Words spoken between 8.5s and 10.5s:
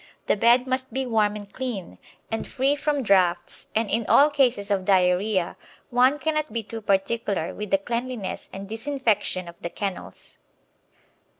and disinfection of the kennels.